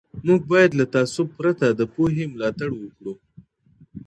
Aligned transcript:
موږ 0.27 0.41
باید 0.51 0.71
له 0.79 0.85
تعصب 0.93 1.27
پرته 1.37 1.65
د 1.69 1.81
پوهي 1.93 2.23
ملاتړ 2.33 2.69
وکړو. 2.77 3.13